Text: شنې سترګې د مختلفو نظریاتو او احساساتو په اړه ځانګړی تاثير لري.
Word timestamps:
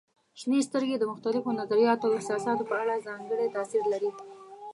شنې 0.39 0.59
سترګې 0.69 0.97
د 0.99 1.03
مختلفو 1.11 1.57
نظریاتو 1.61 2.05
او 2.07 2.15
احساساتو 2.17 2.67
په 2.69 2.75
اړه 2.81 3.03
ځانګړی 3.07 3.47
تاثير 3.55 3.83
لري. 3.93 4.11